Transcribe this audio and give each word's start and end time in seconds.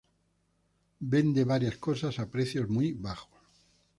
Vende 1.11 1.43
varias 1.51 1.77
cosas 1.77 2.15
a 2.17 2.25
precios 2.31 2.67
muy 2.67 2.93
bajos. 2.93 3.39